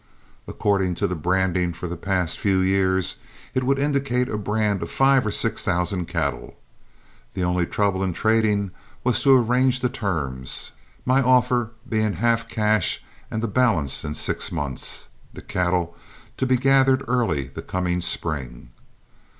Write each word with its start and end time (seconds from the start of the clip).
According 0.47 0.95
to 0.95 1.05
the 1.05 1.13
branding 1.13 1.73
for 1.73 1.85
the 1.87 1.95
past 1.95 2.39
few 2.39 2.57
years, 2.59 3.17
it 3.53 3.63
would 3.63 3.77
indicate 3.77 4.29
a 4.29 4.35
brand 4.35 4.81
of 4.81 4.89
five 4.89 5.23
or 5.27 5.29
six 5.29 5.63
thousand 5.63 6.07
cattle. 6.07 6.57
The 7.33 7.43
only 7.43 7.67
trouble 7.67 8.03
in 8.03 8.11
trading 8.13 8.71
was 9.03 9.21
to 9.21 9.37
arrange 9.37 9.79
the 9.81 9.89
terms, 9.89 10.71
my 11.05 11.21
offer 11.21 11.69
being 11.87 12.13
half 12.13 12.49
cash 12.49 13.03
and 13.29 13.43
the 13.43 13.47
balance 13.47 14.03
in 14.03 14.15
six 14.15 14.51
months, 14.51 15.07
the 15.35 15.41
cattle 15.43 15.95
to 16.37 16.47
be 16.47 16.57
gathered 16.57 17.03
early 17.07 17.49
the 17.49 17.61
coming 17.61 18.01
spring. 18.01 18.71